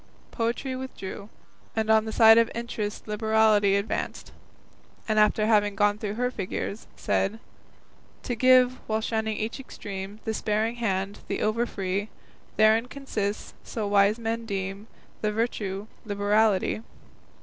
Poetry 0.31 0.75
withdrew, 0.75 1.29
and 1.75 1.91
on 1.91 2.05
the 2.05 2.11
side 2.11 2.39
of 2.39 2.49
Interest 2.55 3.07
Liberality 3.07 3.75
advanced, 3.75 4.31
and 5.07 5.19
after 5.19 5.45
having 5.45 5.75
gone 5.75 5.99
through 5.99 6.15
her 6.15 6.31
figures, 6.31 6.87
said: 6.95 7.39
To 8.23 8.33
give, 8.33 8.79
while 8.87 8.99
shunning 9.01 9.37
each 9.37 9.59
extreme, 9.59 10.19
The 10.25 10.33
sparing 10.33 10.77
hand, 10.77 11.19
the 11.27 11.43
over 11.43 11.67
free, 11.67 12.09
Therein 12.57 12.87
consists, 12.87 13.53
so 13.63 13.87
wise 13.87 14.17
men 14.17 14.47
deem, 14.47 14.87
The 15.21 15.31
virtue 15.31 15.85
Liberality. 16.03 16.81